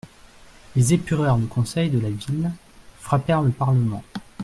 [0.75, 2.49] Ils épurèrent le conseil de la ville,
[3.01, 4.01] frappèrent le parlement.